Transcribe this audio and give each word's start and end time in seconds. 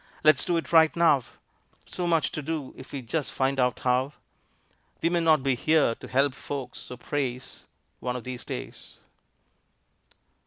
Let's 0.23 0.43
do 0.43 0.57
it 0.57 0.73
right 0.73 0.95
now; 0.95 1.23
So 1.85 2.07
much 2.07 2.31
to 2.31 2.41
do 2.41 2.73
if 2.75 2.91
we 2.91 3.03
just 3.03 3.31
find 3.31 3.59
out 3.59 3.81
how! 3.81 4.13
We 4.99 5.09
may 5.11 5.19
not 5.19 5.43
be 5.43 5.53
here 5.53 5.93
to 5.93 6.07
help 6.07 6.33
folks 6.33 6.89
or 6.89 6.97
praise 6.97 7.67
One 7.99 8.15
of 8.15 8.23
these 8.23 8.43
days. 8.43 8.97